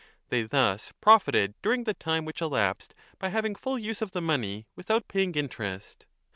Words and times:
They 0.29 0.39
10 0.39 0.47
thus 0.49 0.91
profited 0.99 1.53
during 1.61 1.83
the 1.83 1.93
time 1.93 2.25
which 2.25 2.41
elapsed 2.41 2.95
by 3.19 3.29
having 3.29 3.53
full 3.53 3.77
use 3.77 4.01
of 4.01 4.13
the 4.13 4.19
money 4.21 4.65
without 4.75 5.07
paying 5.07 5.35
interest. 5.35 6.07